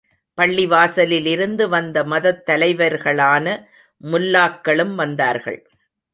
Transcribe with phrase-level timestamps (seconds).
[0.37, 3.45] பள்ளி வாசலிலிருந்து வந்த மதத் தலைவர்களான
[4.03, 5.69] முல்லாக்களும் வந்தார்கள்.